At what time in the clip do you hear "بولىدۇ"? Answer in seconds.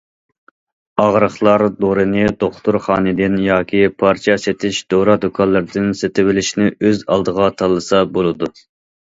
8.19-8.53